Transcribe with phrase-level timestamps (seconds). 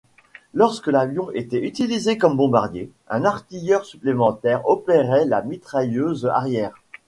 [0.55, 6.73] Lorsque l'avion était utilisé comme un bombardier, un artilleur supplémentaire opérait la mitrailleuse arrière.